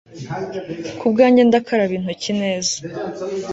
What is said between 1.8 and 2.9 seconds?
intoki neza